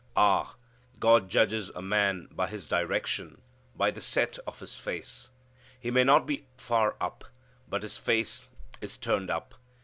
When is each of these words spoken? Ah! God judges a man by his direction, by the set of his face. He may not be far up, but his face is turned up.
Ah! 0.17 0.55
God 0.99 1.29
judges 1.29 1.69
a 1.75 1.81
man 1.83 2.27
by 2.31 2.47
his 2.47 2.65
direction, 2.65 3.39
by 3.75 3.91
the 3.91 4.01
set 4.01 4.39
of 4.47 4.59
his 4.59 4.79
face. 4.79 5.29
He 5.79 5.91
may 5.91 6.03
not 6.03 6.25
be 6.25 6.47
far 6.57 6.95
up, 6.99 7.25
but 7.69 7.83
his 7.83 7.99
face 7.99 8.45
is 8.81 8.97
turned 8.97 9.29
up. 9.29 9.53